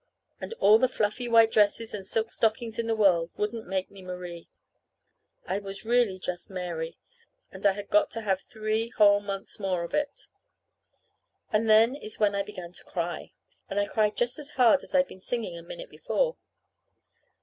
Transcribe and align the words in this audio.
And 0.39 0.55
all 0.55 0.79
the 0.79 0.87
fluffy 0.87 1.27
white 1.27 1.51
dresses 1.51 1.93
and 1.93 2.07
silk 2.07 2.31
stockings 2.31 2.79
in 2.79 2.87
the 2.87 2.95
world 2.95 3.29
wouldn't 3.37 3.67
make 3.67 3.91
me 3.91 4.01
Marie. 4.01 4.49
I 5.45 5.59
was 5.59 5.85
really 5.85 6.17
just 6.17 6.49
Mary, 6.49 6.97
and 7.51 7.63
I 7.67 7.73
had 7.73 7.87
got 7.91 8.09
to 8.17 8.21
have 8.21 8.41
three 8.41 8.89
whole 8.89 9.19
months 9.19 9.59
more 9.59 9.83
of 9.83 9.93
it. 9.93 10.25
And 11.53 11.69
then 11.69 11.95
is 11.95 12.19
when 12.19 12.33
I 12.33 12.41
began 12.41 12.71
to 12.71 12.83
cry. 12.83 13.33
And 13.69 13.79
I 13.79 13.85
cried 13.85 14.17
just 14.17 14.39
as 14.39 14.49
hard 14.57 14.81
as 14.81 14.95
I'd 14.95 15.07
been 15.07 15.21
singing 15.21 15.55
a 15.55 15.61
minute 15.61 15.91
before. 15.91 16.35